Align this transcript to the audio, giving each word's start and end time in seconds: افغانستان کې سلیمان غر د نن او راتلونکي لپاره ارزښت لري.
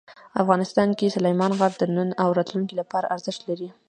افغانستان 0.41 0.89
کې 0.97 1.13
سلیمان 1.15 1.51
غر 1.59 1.71
د 1.77 1.83
نن 1.95 2.09
او 2.23 2.29
راتلونکي 2.37 2.75
لپاره 2.81 3.11
ارزښت 3.15 3.41
لري. 3.49 3.67